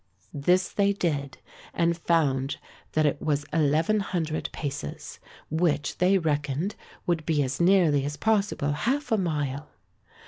[0.33, 1.37] This they did
[1.75, 2.57] and found
[2.93, 5.19] that it was 1100 paces,
[5.51, 6.73] which they reckoned
[7.05, 9.69] would be as nearly as possible half a mile.